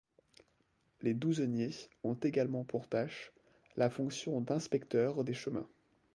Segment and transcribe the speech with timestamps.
[1.03, 3.31] Les douzeniers ont également pour tâche,
[3.77, 5.69] la fonction d'inspecteur des chemins.